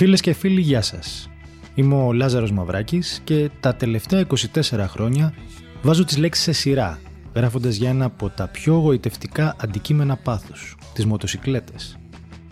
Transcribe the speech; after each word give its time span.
Φίλες 0.00 0.20
και 0.20 0.32
φίλοι, 0.32 0.60
γεια 0.60 0.82
σας. 0.82 1.30
Είμαι 1.74 1.94
ο 1.94 2.12
Λάζαρος 2.12 2.52
Μαυράκης 2.52 3.20
και 3.24 3.50
τα 3.60 3.74
τελευταία 3.74 4.20
24 4.20 4.86
χρόνια 4.88 5.34
βάζω 5.82 6.04
τις 6.04 6.16
λέξεις 6.16 6.44
σε 6.44 6.52
σειρά, 6.52 7.00
γράφοντας 7.34 7.76
για 7.76 7.88
ένα 7.88 8.04
από 8.04 8.28
τα 8.28 8.48
πιο 8.48 8.74
γοητευτικά 8.74 9.56
αντικείμενα 9.60 10.16
πάθους, 10.16 10.76
τις 10.94 11.06
μοτοσυκλέτες. 11.06 11.98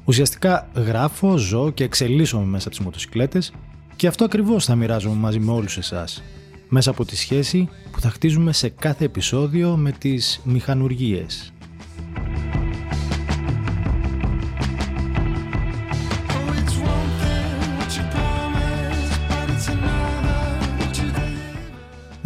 Ουσιαστικά 0.04 0.68
γράφω, 0.74 1.36
ζω 1.36 1.70
και 1.70 1.84
εξελίσσομαι 1.84 2.44
μέσα 2.44 2.68
από 2.68 2.76
τις 2.76 2.84
μοτοσυκλέτες 2.84 3.52
και 3.96 4.06
αυτό 4.06 4.24
ακριβώς 4.24 4.64
θα 4.64 4.74
μοιράζομαι 4.74 5.16
μαζί 5.16 5.38
με 5.38 5.52
όλους 5.52 5.76
εσάς, 5.76 6.22
μέσα 6.68 6.90
από 6.90 7.04
τη 7.04 7.16
σχέση 7.16 7.68
που 7.90 8.00
θα 8.00 8.10
χτίζουμε 8.10 8.52
σε 8.52 8.68
κάθε 8.68 9.04
επεισόδιο 9.04 9.76
με 9.76 9.92
τις 9.92 10.40
μηχανουργίες. 10.44 11.52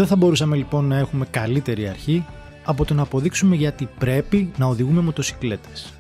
Δεν 0.02 0.11
θα 0.11 0.16
μπορούσαμε 0.16 0.56
λοιπόν 0.56 0.84
να 0.84 0.97
έχουμε 0.97 1.27
καλύτερη 1.30 1.88
αρχή 1.88 2.24
από 2.65 2.84
το 2.84 2.95
να 2.95 3.02
αποδείξουμε 3.02 3.56
γιατί 3.56 3.88
πρέπει 3.98 4.52
να 4.56 4.66
οδηγούμε 4.66 5.01
μοτοσυκλέτες. 5.01 5.93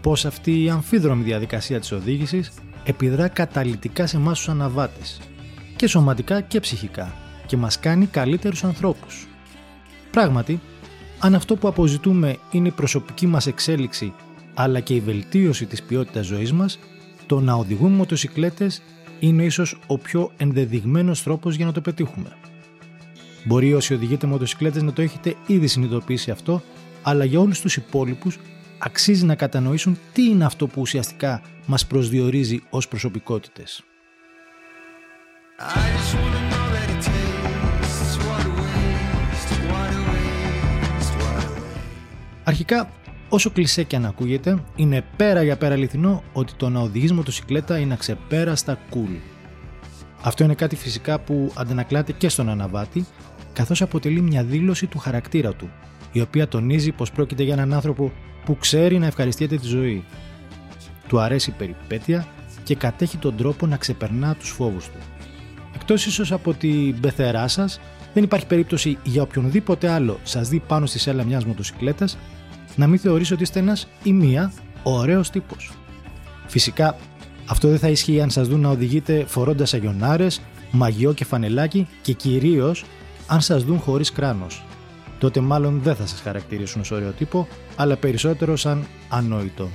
Πώς 0.00 0.24
αυτή 0.24 0.62
η 0.62 0.70
αμφίδρομη 0.70 1.22
διαδικασία 1.22 1.80
της 1.80 1.92
οδήγησης 1.92 2.52
επιδρά 2.84 3.28
καταλητικά 3.28 4.06
σε 4.06 4.16
εμάς 4.16 4.38
τους 4.38 4.48
αναβάτες, 4.48 5.20
και 5.76 5.86
σωματικά 5.86 6.40
και 6.40 6.60
ψυχικά, 6.60 7.14
και 7.46 7.56
μας 7.56 7.78
κάνει 7.78 8.06
καλύτερους 8.06 8.64
ανθρώπους. 8.64 9.26
Πράγματι, 10.10 10.60
αν 11.18 11.34
αυτό 11.34 11.56
που 11.56 11.68
αποζητούμε 11.68 12.36
είναι 12.50 12.68
η 12.68 12.72
προσωπική 12.72 13.26
μας 13.26 13.46
εξέλιξη 13.46 14.12
αλλά 14.54 14.80
και 14.80 14.94
η 14.94 15.00
βελτίωση 15.00 15.66
της 15.66 15.82
ποιότητας 15.82 16.26
ζωής 16.26 16.52
μας, 16.52 16.78
το 17.26 17.40
να 17.40 17.54
οδηγούμε 17.54 17.96
μοτοσυκλέτες 17.96 18.82
είναι 19.20 19.44
ίσως 19.44 19.78
ο 19.86 19.98
πιο 19.98 20.30
ενδεδειγμένος 20.36 21.22
τρόπος 21.22 21.54
για 21.54 21.66
να 21.66 21.72
το 21.72 21.80
πετύχουμε. 21.80 22.36
Μπορεί 23.44 23.74
όσοι 23.74 23.94
οδηγείτε 23.94 24.26
μοτοσυκλέτες 24.26 24.82
να 24.82 24.92
το 24.92 25.02
έχετε 25.02 25.34
ήδη 25.46 25.66
συνειδητοποιήσει 25.66 26.30
αυτό, 26.30 26.62
αλλά 27.02 27.24
για 27.24 27.40
όλους 27.40 27.60
τους 27.60 27.76
υπόλοιπους 27.76 28.38
αξίζει 28.78 29.24
να 29.24 29.34
κατανοήσουν 29.34 29.98
τι 30.12 30.22
είναι 30.22 30.44
αυτό 30.44 30.66
που 30.66 30.80
ουσιαστικά 30.80 31.42
μας 31.66 31.86
προσδιορίζει 31.86 32.62
ως 32.70 32.88
προσωπικότητες. 32.88 33.82
Αρχικά, 42.44 42.90
όσο 43.28 43.50
κλεισέ 43.50 43.82
και 43.82 43.96
αν 43.96 44.04
ακούγεται, 44.04 44.64
είναι 44.76 45.04
πέρα 45.16 45.42
για 45.42 45.56
πέρα 45.56 45.74
αληθινό 45.74 46.22
ότι 46.32 46.52
το 46.56 46.68
να 46.68 46.80
οδηγείς 46.80 47.12
μοτοσυκλέτα 47.12 47.78
είναι 47.78 47.94
αξεπέραστα 47.94 48.78
cool. 48.90 49.37
Αυτό 50.28 50.44
είναι 50.44 50.54
κάτι 50.54 50.76
φυσικά 50.76 51.18
που 51.18 51.52
αντανακλάται 51.54 52.12
και 52.12 52.28
στον 52.28 52.48
αναβάτη, 52.48 53.06
καθώς 53.52 53.82
αποτελεί 53.82 54.20
μια 54.20 54.44
δήλωση 54.44 54.86
του 54.86 54.98
χαρακτήρα 54.98 55.52
του, 55.52 55.70
η 56.12 56.20
οποία 56.20 56.48
τονίζει 56.48 56.92
πως 56.92 57.10
πρόκειται 57.10 57.42
για 57.42 57.52
έναν 57.52 57.72
άνθρωπο 57.72 58.12
που 58.44 58.56
ξέρει 58.56 58.98
να 58.98 59.06
ευχαριστιέται 59.06 59.56
τη 59.56 59.66
ζωή. 59.66 60.04
Του 61.08 61.20
αρέσει 61.20 61.50
η 61.50 61.54
περιπέτεια 61.58 62.26
και 62.62 62.74
κατέχει 62.74 63.16
τον 63.16 63.36
τρόπο 63.36 63.66
να 63.66 63.76
ξεπερνά 63.76 64.34
τους 64.34 64.50
φόβους 64.50 64.84
του. 64.84 64.98
Εκτός 65.74 66.06
ίσως 66.06 66.32
από 66.32 66.54
την 66.54 67.00
πεθερά 67.00 67.48
σας, 67.48 67.80
δεν 68.14 68.22
υπάρχει 68.22 68.46
περίπτωση 68.46 68.98
για 69.02 69.22
οποιονδήποτε 69.22 69.88
άλλο 69.88 70.18
σας 70.22 70.48
δει 70.48 70.58
πάνω 70.66 70.86
στη 70.86 70.98
σέλα 70.98 71.24
μιας 71.24 71.44
μοτοσυκλέτας 71.44 72.18
να 72.76 72.86
μην 72.86 72.98
θεωρήσει 72.98 73.32
ότι 73.32 73.42
είστε 73.42 73.58
ένας 73.58 73.88
ή 74.02 74.12
μία 74.12 74.52
ωραίος 74.82 75.30
τύπος. 75.30 75.72
Φυσικά 76.46 76.96
αυτό 77.48 77.68
δεν 77.68 77.78
θα 77.78 77.88
ισχύει 77.88 78.20
αν 78.20 78.30
σας 78.30 78.48
δουν 78.48 78.60
να 78.60 78.68
οδηγείτε 78.68 79.24
φορώντας 79.26 79.74
αγιονάρες, 79.74 80.40
μαγιό 80.70 81.12
και 81.12 81.24
φανελάκι 81.24 81.88
και 82.02 82.12
κυρίως 82.12 82.84
αν 83.26 83.40
σας 83.40 83.64
δουν 83.64 83.78
χωρίς 83.78 84.12
κράνος. 84.12 84.64
Τότε 85.18 85.40
μάλλον 85.40 85.80
δεν 85.82 85.94
θα 85.94 86.06
σας 86.06 86.20
χαρακτηρίσουν 86.20 86.80
ως 86.80 86.90
ωραίο 86.90 87.10
τύπο, 87.10 87.48
αλλά 87.76 87.96
περισσότερο 87.96 88.56
σαν 88.56 88.86
ανόητο. 89.08 89.68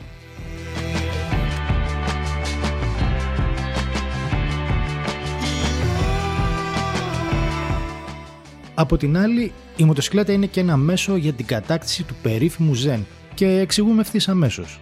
Από 8.76 8.98
την 8.98 9.18
άλλη, 9.18 9.52
η 9.76 9.84
μοτοσυκλέτα 9.84 10.32
είναι 10.32 10.46
και 10.46 10.60
ένα 10.60 10.78
μέσο 10.78 11.16
για 11.16 11.34
την 11.34 11.46
κατάκτηση 11.46 12.04
του 12.04 12.16
περίφημου 12.22 12.74
ζεν 12.74 13.06
και 13.34 13.48
εξηγούμε 13.48 14.02
ευθύς 14.02 14.28
αμέσως. 14.28 14.80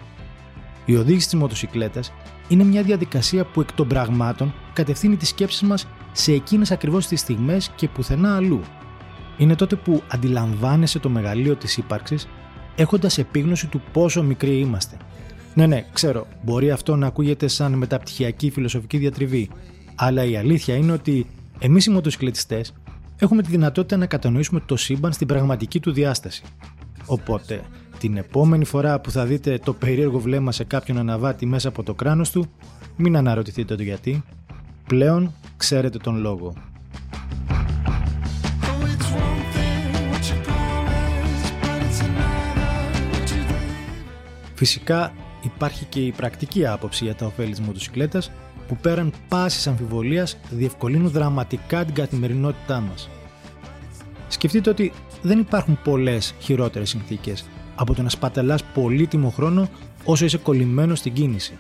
Η 0.91 0.96
οδήγηση 0.96 1.29
τη 1.29 1.35
μοτοσυκλέτα 1.35 2.02
είναι 2.47 2.63
μια 2.63 2.84
διαδικασία 2.84 3.46
που 3.46 3.62
εκ 3.62 3.72
των 3.72 3.88
πραγμάτων 3.88 4.53
κατευθύνει 4.74 5.16
τις 5.16 5.28
σκέψεις 5.28 5.62
μας 5.62 5.88
σε 6.12 6.34
εκείνες 6.34 6.72
ακριβώς 6.72 7.07
τις 7.07 7.19
στιγμές 7.19 7.72
και 7.75 7.88
πουθενά 7.88 8.35
αλλού. 8.35 8.62
Είναι 9.38 9.56
τότε 9.56 9.75
που 9.75 10.03
αντιλαμβάνεσαι 10.07 11.00
το 11.00 11.09
μεγαλείο 11.09 11.56
της 11.56 11.78
ύπαρξης 11.78 12.28
έχοντας 12.75 13.18
επίγνωση 13.18 13.68
του 13.68 13.81
πόσο 13.91 14.24
μικροί 14.24 14.59
είμαστε. 14.59 14.97
Ναι, 15.53 15.66
ναι, 15.66 15.85
ξέρω, 15.94 16.28
μπορεί 16.41 16.72
αυτό 16.72 16.96
να 16.96 17.07
ακούγεται 17.07 17.47
σαν 17.47 17.74
μεταπτυχιακή 17.74 18.50
φιλοσοφική 18.50 18.97
διατριβή, 18.97 19.50
αλλά 19.96 20.24
η 20.24 20.38
αλήθεια 20.38 20.75
είναι 20.75 20.91
ότι 20.91 21.25
εμείς 21.59 21.85
οι 21.85 21.90
μοτοσυκλετιστές 21.90 22.74
έχουμε 23.18 23.41
τη 23.41 23.50
δυνατότητα 23.50 23.97
να 23.97 24.06
κατανοήσουμε 24.06 24.62
το 24.66 24.75
σύμπαν 24.75 25.12
στην 25.12 25.28
πραγματική 25.28 25.80
του 25.80 25.91
διάσταση. 25.91 26.44
Οπότε, 27.06 27.62
την 28.00 28.17
επόμενη 28.17 28.66
φορά 28.66 29.00
που 29.00 29.12
θα 29.12 29.25
δείτε 29.25 29.59
το 29.63 29.73
περίεργο 29.73 30.19
βλέμμα 30.19 30.51
σε 30.51 30.63
κάποιον 30.63 30.97
αναβάτη 30.97 31.45
μέσα 31.45 31.67
από 31.67 31.84
το 31.84 31.94
κράνος 31.94 32.31
του, 32.31 32.45
μην 32.95 33.16
αναρωτηθείτε 33.16 33.75
το 33.75 33.84
γιατί. 33.84 34.23
Πλέον 34.88 35.34
ξέρετε 35.57 35.97
τον 35.97 36.17
λόγο. 36.17 36.53
Φυσικά 44.53 45.13
υπάρχει 45.41 45.85
και 45.85 46.00
η 46.00 46.12
πρακτική 46.12 46.68
άποψη 46.68 47.03
για 47.03 47.16
τα 47.16 47.25
ωφέλη 47.25 47.51
της 47.51 47.59
μοτοσυκλέτας 47.59 48.31
που 48.68 48.78
πέραν 48.78 49.13
πάσης 49.28 49.68
αμφιβολίας 49.68 50.38
διευκολύνουν 50.50 51.09
δραματικά 51.09 51.85
την 51.85 51.94
καθημερινότητά 51.94 52.79
μας. 52.79 53.09
Σκεφτείτε 54.31 54.69
ότι 54.69 54.92
δεν 55.22 55.40
υπάρχουν 55.40 55.80
πολλές 55.84 56.34
χειρότερες 56.40 56.90
συνθήκες 56.90 57.46
από 57.75 57.94
το 57.94 58.02
να 58.02 58.09
σπαταλάς 58.09 58.64
πολύτιμο 58.64 59.30
χρόνο 59.30 59.69
όσο 60.03 60.25
είσαι 60.25 60.38
κολλημένος 60.38 61.00
στην 61.00 61.14
κίνηση. 61.14 61.58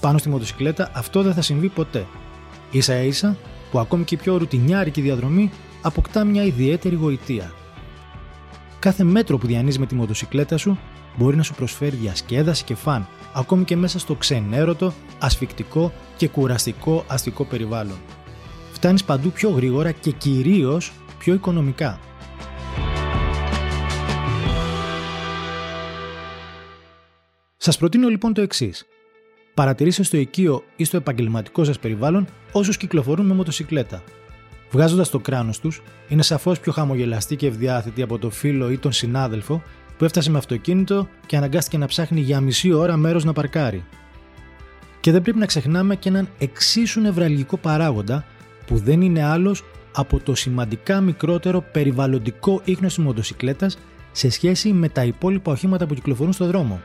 Πάνω 0.00 0.18
στη 0.18 0.28
μοτοσυκλέτα 0.28 0.90
αυτό 0.94 1.22
δεν 1.22 1.34
θα 1.34 1.42
συμβεί 1.42 1.68
ποτέ. 1.68 2.06
Ίσα 2.70 3.02
ίσα 3.02 3.36
που 3.70 3.78
ακόμη 3.78 4.04
και 4.04 4.14
η 4.14 4.18
πιο 4.18 4.36
ρουτινιάρικη 4.36 5.00
διαδρομή 5.00 5.50
αποκτά 5.82 6.24
μια 6.24 6.44
ιδιαίτερη 6.44 6.94
γοητεία. 6.94 7.52
Κάθε 8.78 9.04
μέτρο 9.04 9.38
που 9.38 9.46
διανύεις 9.46 9.78
με 9.78 9.86
τη 9.86 9.94
μοτοσυκλέτα 9.94 10.56
σου 10.56 10.78
μπορεί 11.16 11.36
να 11.36 11.42
σου 11.42 11.54
προσφέρει 11.54 11.96
διασκέδαση 11.96 12.64
και 12.64 12.74
φαν, 12.74 13.08
ακόμη 13.32 13.64
και 13.64 13.76
μέσα 13.76 13.98
στο 13.98 14.14
ξενέρωτο, 14.14 14.92
ασφικτικό 15.18 15.92
και 16.16 16.28
κουραστικό 16.28 17.04
αστικό 17.06 17.44
περιβάλλον. 17.44 17.98
Φτάνεις 18.72 19.04
παντού 19.04 19.30
πιο 19.30 19.50
γρήγορα 19.50 19.92
και 19.92 20.10
κυρίως 20.10 20.92
πιο 21.18 21.34
οικονομικά. 21.34 22.00
Σας 27.56 27.78
προτείνω 27.78 28.08
λοιπόν 28.08 28.34
το 28.34 28.40
εξής. 28.40 28.86
Παρατηρήστε 29.54 30.02
στο 30.02 30.16
οικείο 30.16 30.62
ή 30.76 30.84
στο 30.84 30.96
επαγγελματικό 30.96 31.64
σας 31.64 31.78
περιβάλλον 31.78 32.26
όσους 32.52 32.76
κυκλοφορούν 32.76 33.26
με 33.26 33.34
μοτοσυκλέτα. 33.34 34.02
Βγάζοντας 34.70 35.10
το 35.10 35.18
κράνος 35.18 35.60
τους, 35.60 35.82
είναι 36.08 36.22
σαφώς 36.22 36.60
πιο 36.60 36.72
χαμογελαστή 36.72 37.36
και 37.36 37.46
ευδιάθετη 37.46 38.02
από 38.02 38.18
το 38.18 38.30
φίλο 38.30 38.70
ή 38.70 38.78
τον 38.78 38.92
συνάδελφο 38.92 39.62
που 39.98 40.04
έφτασε 40.04 40.30
με 40.30 40.38
αυτοκίνητο 40.38 41.08
και 41.26 41.36
αναγκάστηκε 41.36 41.78
να 41.78 41.86
ψάχνει 41.86 42.20
για 42.20 42.40
μισή 42.40 42.72
ώρα 42.72 42.96
μέρος 42.96 43.24
να 43.24 43.32
παρκάρει. 43.32 43.84
Και 45.00 45.12
δεν 45.12 45.22
πρέπει 45.22 45.38
να 45.38 45.46
ξεχνάμε 45.46 45.96
και 45.96 46.08
έναν 46.08 46.28
εξίσου 46.38 47.00
νευραλγικό 47.00 47.56
παράγοντα 47.56 48.24
που 48.66 48.78
δεν 48.78 49.00
είναι 49.00 49.24
άλλος 49.24 49.64
από 49.98 50.20
το 50.20 50.34
σημαντικά 50.34 51.00
μικρότερο 51.00 51.64
περιβαλλοντικό 51.72 52.60
ίχνος 52.64 52.94
της 52.94 53.04
μοτοσυκλέτας 53.04 53.78
σε 54.12 54.30
σχέση 54.30 54.72
με 54.72 54.88
τα 54.88 55.04
υπόλοιπα 55.04 55.52
οχήματα 55.52 55.86
που 55.86 55.94
κυκλοφορούν 55.94 56.32
στο 56.32 56.46
δρόμο. 56.46 56.80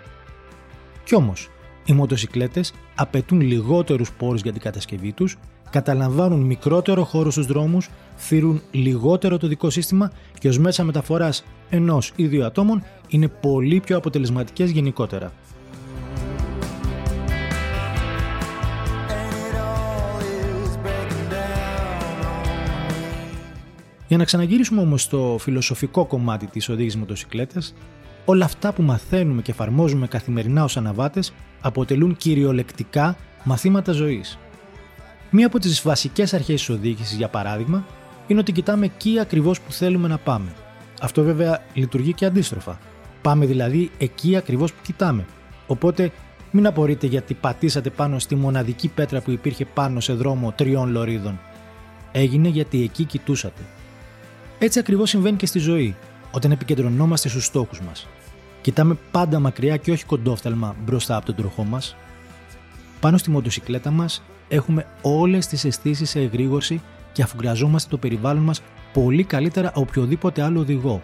Κι 1.03 1.15
όμως, 1.15 1.49
οι 1.85 1.93
μοτοσυκλέτες 1.93 2.73
απαιτούν 2.95 3.41
λιγότερους 3.41 4.11
πόρους 4.11 4.41
για 4.41 4.51
την 4.51 4.61
κατασκευή 4.61 5.11
τους, 5.11 5.37
καταλαμβάνουν 5.69 6.41
μικρότερο 6.41 7.03
χώρο 7.03 7.31
στους 7.31 7.45
δρόμους, 7.45 7.89
θύρουν 8.17 8.61
λιγότερο 8.71 9.37
το 9.37 9.47
δικό 9.47 9.69
σύστημα 9.69 10.11
και 10.39 10.47
ως 10.47 10.59
μέσα 10.59 10.83
μεταφοράς 10.83 11.43
ενός 11.69 12.11
ή 12.15 12.27
δύο 12.27 12.45
ατόμων 12.45 12.83
είναι 13.07 13.27
πολύ 13.27 13.79
πιο 13.79 13.97
αποτελεσματικές 13.97 14.71
γενικότερα. 14.71 15.31
Για 24.13 24.21
να 24.21 24.27
ξαναγυρίσουμε 24.27 24.81
όμως 24.81 25.01
στο 25.01 25.37
φιλοσοφικό 25.39 26.05
κομμάτι 26.05 26.45
της 26.45 26.69
οδήγησης 26.69 26.99
μοτοσυκλέτας, 26.99 27.73
όλα 28.25 28.45
αυτά 28.45 28.73
που 28.73 28.81
μαθαίνουμε 28.81 29.41
και 29.41 29.51
εφαρμόζουμε 29.51 30.07
καθημερινά 30.07 30.63
ως 30.63 30.77
αναβάτες 30.77 31.33
αποτελούν 31.61 32.17
κυριολεκτικά 32.17 33.17
μαθήματα 33.43 33.91
ζωής. 33.91 34.37
Μία 35.29 35.45
από 35.45 35.59
τις 35.59 35.81
βασικές 35.81 36.33
αρχές 36.33 36.59
της 36.59 36.69
οδήγησης, 36.69 37.17
για 37.17 37.27
παράδειγμα, 37.27 37.85
είναι 38.27 38.39
ότι 38.39 38.51
κοιτάμε 38.51 38.85
εκεί 38.85 39.19
ακριβώς 39.19 39.61
που 39.61 39.71
θέλουμε 39.71 40.07
να 40.07 40.17
πάμε. 40.17 40.53
Αυτό 41.01 41.23
βέβαια 41.23 41.63
λειτουργεί 41.73 42.13
και 42.13 42.25
αντίστροφα. 42.25 42.79
Πάμε 43.21 43.45
δηλαδή 43.45 43.91
εκεί 43.97 44.35
ακριβώς 44.35 44.73
που 44.73 44.79
κοιτάμε. 44.83 45.25
Οπότε 45.67 46.11
μην 46.51 46.67
απορείτε 46.67 47.07
γιατί 47.07 47.33
πατήσατε 47.33 47.89
πάνω 47.89 48.19
στη 48.19 48.35
μοναδική 48.35 48.87
πέτρα 48.87 49.21
που 49.21 49.31
υπήρχε 49.31 49.65
πάνω 49.65 49.99
σε 49.99 50.13
δρόμο 50.13 50.51
τριών 50.51 50.91
λωρίδων. 50.91 51.39
Έγινε 52.11 52.47
γιατί 52.47 52.83
εκεί 52.83 53.03
κοιτούσατε. 53.03 53.61
Έτσι 54.63 54.79
ακριβώς 54.79 55.09
συμβαίνει 55.09 55.37
και 55.37 55.45
στη 55.45 55.59
ζωή, 55.59 55.95
όταν 56.31 56.51
επικεντρωνόμαστε 56.51 57.29
στους 57.29 57.45
στόχους 57.45 57.81
μας. 57.81 58.07
Κοιτάμε 58.61 58.97
πάντα 59.11 59.39
μακριά 59.39 59.77
και 59.77 59.91
όχι 59.91 60.05
κοντόφθαλμα 60.05 60.75
μπροστά 60.83 61.15
από 61.15 61.25
τον 61.25 61.35
τροχό 61.35 61.63
μας. 61.63 61.95
Πάνω 62.99 63.17
στη 63.17 63.29
μοτοσυκλέτα 63.29 63.91
μας 63.91 64.23
έχουμε 64.47 64.85
όλες 65.01 65.47
τις 65.47 65.65
αισθήσεις 65.65 66.09
σε 66.09 66.19
εγρήγορση 66.19 66.81
και 67.11 67.21
αφουγκραζόμαστε 67.21 67.89
το 67.89 67.97
περιβάλλον 67.97 68.43
μας 68.43 68.61
πολύ 68.93 69.23
καλύτερα 69.23 69.67
από 69.67 69.79
οποιοδήποτε 69.79 70.41
άλλο 70.41 70.59
οδηγό. 70.59 71.01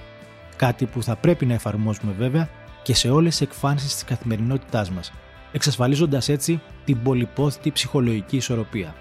Κάτι 0.55 0.85
που 0.85 1.03
θα 1.03 1.15
πρέπει 1.15 1.45
να 1.45 1.53
εφαρμόσουμε 1.53 2.13
βέβαια 2.17 2.49
και 2.83 2.95
σε 2.95 3.09
όλες 3.09 3.31
τις 3.37 3.41
εκφάνσεις 3.41 3.93
της 3.93 4.03
καθημερινότητάς 4.03 4.89
μας, 4.89 5.11
εξασφαλίζοντας 5.51 6.29
έτσι 6.29 6.61
την 6.85 7.01
πολυπόθητη 7.03 7.71
ψυχολογική 7.71 8.35
ισορροπία. 8.35 8.95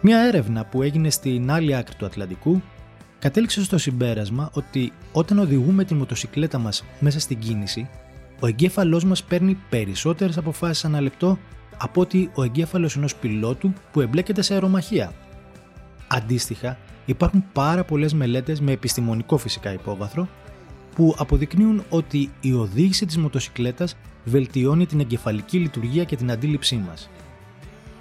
Μια 0.00 0.18
έρευνα 0.18 0.64
που 0.64 0.82
έγινε 0.82 1.10
στην 1.10 1.50
άλλη 1.50 1.76
άκρη 1.76 1.94
του 1.94 2.06
Ατλαντικού 2.06 2.62
κατέληξε 3.18 3.64
στο 3.64 3.78
συμπέρασμα 3.78 4.50
ότι 4.52 4.92
όταν 5.12 5.38
οδηγούμε 5.38 5.84
τη 5.84 5.94
μοτοσυκλέτα 5.94 6.58
μας 6.58 6.84
μέσα 7.00 7.20
στην 7.20 7.38
κίνηση, 7.38 7.88
ο 8.40 8.46
εγκέφαλός 8.46 9.04
μας 9.04 9.24
παίρνει 9.24 9.58
περισσότερες 9.68 10.36
αποφάσεις 10.36 10.84
ανά 10.84 11.00
λεπτό 11.00 11.38
από 11.78 12.00
ότι 12.00 12.30
ο 12.34 12.42
εγκέφαλος 12.42 12.96
ενός 12.96 13.16
πιλότου 13.16 13.72
που 13.92 14.00
εμπλέκεται 14.00 14.42
σε 14.42 14.52
αερομαχία. 14.52 15.12
Αντίστοιχα, 16.08 16.78
υπάρχουν 17.04 17.44
πάρα 17.52 17.84
πολλές 17.84 18.14
μελέτες 18.14 18.60
με 18.60 18.72
επιστημονικό 18.72 19.36
φυσικά 19.36 19.72
υπόβαθρο 19.72 20.28
που 20.94 21.14
αποδεικνύουν 21.18 21.82
ότι 21.88 22.30
η 22.40 22.52
οδήγηση 22.52 23.06
της 23.06 23.18
μοτοσυκλέτας 23.18 23.96
βελτιώνει 24.24 24.86
την 24.86 25.00
εγκεφαλική 25.00 25.58
λειτουργία 25.58 26.04
και 26.04 26.16
την 26.16 26.30
αντίληψή 26.30 26.76
μας. 26.88 27.10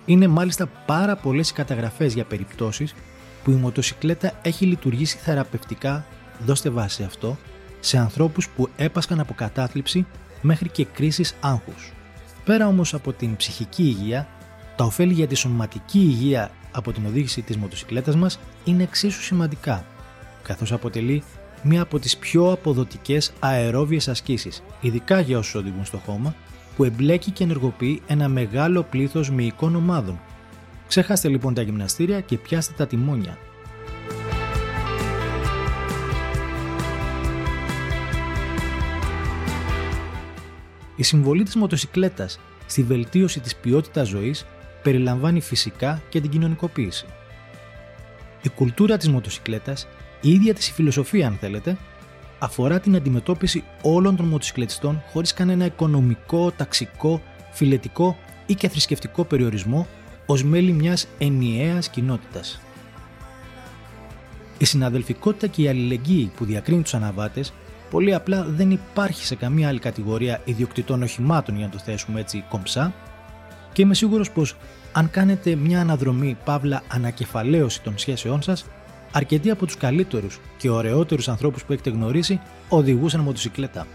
Είναι 0.10 0.28
μάλιστα 0.28 0.66
πάρα 0.86 1.16
πολλές 1.16 1.50
οι 1.50 1.54
καταγραφές 1.54 2.14
για 2.14 2.24
περιπτώσεις 2.26 2.96
που 3.44 3.52
η 3.52 3.54
μοτοσυκλέτα 3.54 4.32
έχει 4.42 4.66
λειτουργήσει 4.66 5.18
θεραπευτικά, 5.18 6.06
δώστε 6.46 6.70
βάση 6.70 7.04
αυτό, 7.04 7.38
σε 7.80 7.98
ανθρώπους 7.98 8.50
που 8.50 8.70
έπασκαν 8.76 9.20
από 9.20 9.34
κατάθλιψη 9.34 10.06
μέχρι 10.42 10.70
και 10.70 10.86
κρίσεις 10.86 11.36
άγχους. 11.40 11.94
Πέρα 12.46 12.68
όμως 12.68 12.94
από 12.94 13.14
την 13.14 13.36
ψυχική 13.36 13.84
υγεία, 13.84 14.28
τα 14.76 14.84
ωφέλη 14.84 15.14
για 15.14 15.28
τη 15.28 15.36
σωματική 15.36 16.00
υγεία 16.00 16.52
από 16.72 16.92
την 16.92 17.06
οδήγηση 17.06 17.42
της 17.42 17.58
μοτοσυκλέτας 17.58 18.16
μας 18.16 18.40
είναι 18.64 18.84
εξίσου 18.84 19.22
σημαντικά, 19.22 19.86
καθώς 20.44 20.72
αποτελεί 20.72 21.24
μία 21.64 21.82
από 21.82 22.00
τις 22.00 22.18
πιο 22.18 22.52
αποδοτικές 22.52 23.32
αερόβιες 23.40 24.08
ασκήσεις, 24.08 24.64
ειδικά 24.82 25.20
για 25.20 25.38
όσους 25.38 25.56
οδηγούν 25.56 25.86
στο 25.86 25.98
χώμα, 25.98 26.36
που 26.78 26.84
εμπλέκει 26.84 27.32
και 27.32 27.44
ενεργοποιεί 27.44 28.02
ένα 28.08 28.28
μεγάλο 28.28 28.84
πλήθος 28.84 29.30
μυϊκών 29.32 29.76
ομάδων. 29.76 30.20
Ξεχάστε 30.88 31.28
λοιπόν 31.28 31.54
τα 31.54 31.62
γυμναστήρια 31.62 32.22
και 32.22 32.38
πιάστε 32.38 32.74
τα 32.78 32.88
τιμόνια. 32.88 33.38
Η 40.96 41.04
συμβολή 41.04 41.44
της 41.44 41.56
μοτοσυκλέτας 41.56 42.40
στη 42.68 42.84
βελτίωση 42.84 43.40
της 43.40 43.56
ποιότητας 43.56 44.08
ζωής 44.08 44.46
περιλαμβάνει 44.84 45.42
φυσικά 45.42 46.02
και 46.10 46.22
την 46.22 46.30
κοινωνικοποίηση. 46.30 47.06
Η 48.42 48.50
κουλτούρα 48.50 48.98
της 48.98 49.10
μοτοσυκλέτας, 49.10 49.88
η 50.22 50.30
ίδια 50.30 50.54
της 50.54 50.68
η 50.68 50.72
φιλοσοφία 50.72 51.28
αν 51.28 51.38
θέλετε, 51.40 51.78
αφορά 52.40 52.80
την 52.80 52.96
αντιμετώπιση 52.96 53.64
όλων 53.82 54.16
των 54.16 54.26
μοτοσυκλετιστών 54.26 55.04
χωρίς 55.12 55.34
κανένα 55.34 55.66
οικονομικό, 55.66 56.52
ταξικό, 56.52 57.22
φιλετικό 57.52 58.18
ή 58.46 58.56
και 58.56 58.70
θρησκευτικό 58.70 59.24
περιορισμό 59.24 59.88
ως 60.26 60.44
μέλη 60.44 60.72
μιας 60.72 61.08
ενιαίας 61.18 61.90
κοινότητας. 61.90 62.62
Η 64.58 64.66
συναδελφικότητα 64.66 65.48
και 65.48 65.62
η 65.62 65.68
αλληλεγγύη 65.68 66.32
που 66.36 66.46
διακρίνει 66.46 66.82
τους 66.82 66.94
αναβάτες 66.94 67.54
πολύ 67.90 68.14
απλά 68.14 68.44
δεν 68.44 68.72
υπάρχει 68.72 69.26
σε 69.26 69.36
καμία 69.36 69.68
άλλη 69.68 69.80
κατηγορία 69.80 70.42
ιδιοκτητών 70.46 71.04
οχημάτων 71.04 71.56
για 71.56 71.66
να 71.66 71.72
το 71.72 71.78
θέσουμε 71.78 72.20
έτσι 72.20 72.44
κομψά 72.50 72.94
και 73.74 73.82
είμαι 73.82 73.94
σίγουρος 73.94 74.32
πως 74.32 74.56
αν 74.92 75.10
κάνετε 75.10 75.56
μια 75.56 75.82
αναδρομή 75.82 76.38
παύλα 76.44 76.84
ανακεφαλαίωση 76.88 77.82
των 77.82 77.98
σχέσεών 77.98 78.42
σας 78.42 78.66
αρκετοί 79.12 79.50
από 79.50 79.66
τους 79.66 79.78
καλύτερους 79.78 80.40
και 80.58 80.70
ωραιότερους 80.70 81.28
ανθρώπους 81.28 81.64
που 81.64 81.74
έχετε 81.74 81.90
γνωρίσει 81.90 82.40
οδηγούσαν 82.70 83.22
μοτοσυκλέτα. 83.22 83.88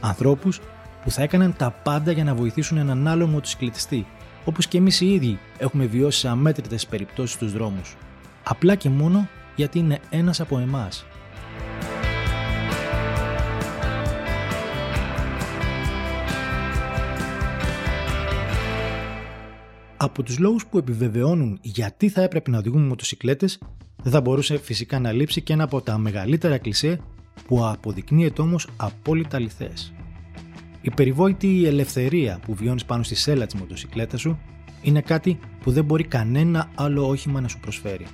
Ανθρώπους 0.00 0.60
που 1.04 1.10
θα 1.10 1.22
έκαναν 1.22 1.54
τα 1.56 1.70
πάντα 1.70 2.12
για 2.12 2.24
να 2.24 2.34
βοηθήσουν 2.34 2.78
έναν 2.78 3.08
άλλο 3.08 3.26
μοτοσυκλετιστή, 3.26 4.06
όπως 4.44 4.66
και 4.66 4.78
εμείς 4.78 5.00
οι 5.00 5.12
ίδιοι 5.12 5.38
έχουμε 5.58 5.84
βιώσει 5.84 6.18
σε 6.18 6.28
αμέτρητες 6.28 6.86
περιπτώσεις 6.86 7.34
στους 7.34 7.52
δρόμους. 7.52 7.96
Απλά 8.44 8.74
και 8.74 8.88
μόνο 8.88 9.28
γιατί 9.56 9.78
είναι 9.78 9.98
ένας 10.10 10.40
από 10.40 10.58
εμάς. 10.58 11.06
Από 20.02 20.22
τους 20.22 20.38
λόγους 20.38 20.66
που 20.66 20.78
επιβεβαιώνουν 20.78 21.58
γιατί 21.62 22.08
θα 22.08 22.22
έπρεπε 22.22 22.50
να 22.50 22.58
οδηγούμε 22.58 22.86
μοτοσυκλέτες 22.86 23.58
δεν 24.02 24.12
θα 24.12 24.20
μπορούσε 24.20 24.58
φυσικά 24.58 24.98
να 24.98 25.12
λείψει 25.12 25.42
και 25.42 25.52
ένα 25.52 25.64
από 25.64 25.80
τα 25.80 25.98
μεγαλύτερα 25.98 26.58
κλισέ 26.58 27.00
που 27.46 27.66
αποδεικνύεται 27.66 28.42
όμως 28.42 28.68
απόλυτα 28.76 29.36
αληθές. 29.36 29.92
Η 30.80 30.90
περιβόητη 30.90 31.66
ελευθερία 31.66 32.40
που 32.46 32.54
βιώνεις 32.54 32.84
πάνω 32.84 33.02
στη 33.02 33.14
σέλα 33.14 33.46
της 33.46 33.54
μοτοσυκλέτας 33.54 34.20
σου 34.20 34.38
είναι 34.82 35.00
κάτι 35.00 35.38
που 35.62 35.70
δεν 35.70 35.84
μπορεί 35.84 36.04
κανένα 36.04 36.70
άλλο 36.74 37.08
όχημα 37.08 37.40
να 37.40 37.48
σου 37.48 37.60
προσφέρει. 37.60 38.06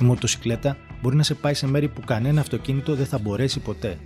Η 0.00 0.04
μοτοσυκλέτα 0.04 0.76
μπορεί 1.02 1.16
να 1.16 1.22
σε 1.22 1.34
πάει 1.34 1.54
σε 1.54 1.66
μέρη 1.66 1.88
που 1.88 2.00
κανένα 2.00 2.40
αυτοκίνητο 2.40 2.94
δεν 2.94 3.06
θα 3.06 3.18
μπορέσει 3.18 3.60
ποτέ. 3.60 3.98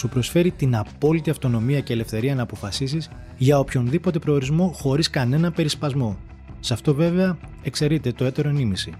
Σου 0.00 0.08
προσφέρει 0.08 0.50
την 0.50 0.76
απόλυτη 0.76 1.30
αυτονομία 1.30 1.80
και 1.80 1.92
ελευθερία 1.92 2.34
να 2.34 2.42
αποφασίσεις 2.42 3.10
για 3.36 3.58
οποιονδήποτε 3.58 4.18
προορισμό 4.18 4.72
χωρίς 4.74 5.10
κανένα 5.10 5.52
περισπασμό. 5.52 6.18
Σε 6.60 6.72
αυτό 6.72 6.94
βέβαια 6.94 7.38
εξαιρείται 7.62 8.12
το 8.12 8.24
έτερο 8.24 8.50
νήμιση. 8.50 8.92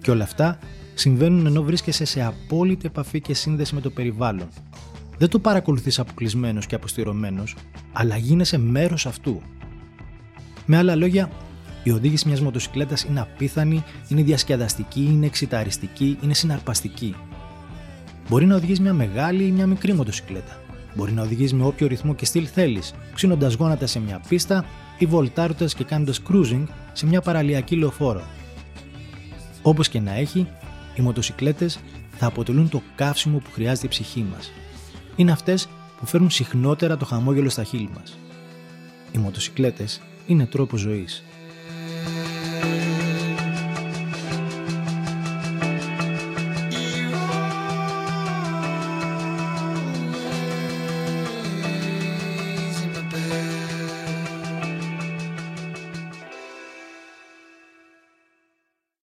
Και 0.00 0.10
όλα 0.10 0.24
αυτά 0.24 0.58
συμβαίνουν 0.94 1.46
ενώ 1.46 1.62
βρίσκεσαι 1.62 2.04
σε 2.04 2.22
απόλυτη 2.24 2.86
επαφή 2.86 3.20
και 3.20 3.34
σύνδεση 3.34 3.74
με 3.74 3.80
το 3.80 3.90
περιβάλλον. 3.90 4.48
Δεν 5.18 5.28
το 5.28 5.38
παρακολουθείς 5.38 5.98
αποκλεισμένος 5.98 6.66
και 6.66 6.74
αποστηρωμένος, 6.74 7.56
αλλά 7.92 8.16
γίνεσαι 8.16 8.58
μέρος 8.58 9.06
αυτού. 9.06 9.42
Με 10.66 10.76
άλλα 10.76 10.94
λόγια, 10.94 11.30
η 11.82 11.90
οδήγηση 11.90 12.28
μιας 12.28 12.40
μοτοσυκλέτας 12.40 13.04
είναι 13.04 13.20
απίθανη, 13.20 13.84
είναι 14.08 14.22
διασκεδαστική, 14.22 15.02
είναι 15.02 15.26
εξηταριστική, 15.26 16.18
είναι 16.22 16.34
συναρπαστική. 16.34 17.14
Μπορεί 18.28 18.46
να 18.46 18.56
οδηγείς 18.56 18.80
μια 18.80 18.92
μεγάλη 18.92 19.44
ή 19.44 19.50
μια 19.50 19.66
μικρή 19.66 19.92
μοτοσυκλέτα. 19.92 20.60
Μπορεί 20.94 21.12
να 21.12 21.22
οδηγείς 21.22 21.54
με 21.54 21.64
όποιο 21.64 21.86
ρυθμό 21.86 22.14
και 22.14 22.24
στυλ 22.24 22.48
θέλεις, 22.52 22.94
ξύνοντας 23.14 23.54
γόνατα 23.54 23.86
σε 23.86 24.00
μια 24.00 24.20
πίστα 24.28 24.64
ή 24.98 25.06
βολτάροντας 25.06 25.74
και 25.74 25.84
κάνοντας 25.84 26.22
cruising 26.28 26.64
σε 26.92 27.06
μια 27.06 27.20
παραλιακή 27.20 27.76
λεωφόρο. 27.76 28.22
Όπως 29.62 29.88
και 29.88 30.00
να 30.00 30.14
έχει, 30.14 30.46
οι 30.94 31.02
μοτοσυκλέτες 31.02 31.78
θα 32.16 32.26
αποτελούν 32.26 32.68
το 32.68 32.82
καύσιμο 32.94 33.38
που 33.38 33.50
χρειάζεται 33.52 33.86
η 33.86 33.90
ψυχή 33.90 34.26
μας. 34.34 34.52
Είναι 35.16 35.32
αυτές 35.32 35.68
που 36.00 36.06
φέρνουν 36.06 36.30
συχνότερα 36.30 36.96
το 36.96 37.04
χαμόγελο 37.04 37.48
στα 37.48 37.64
χείλη 37.64 37.90
μας. 37.94 38.18
Οι 39.12 39.18
μοτοσυκλέτες 39.18 40.00
είναι 40.26 40.46
τρόπο 40.46 40.76
ζωής. 40.76 41.24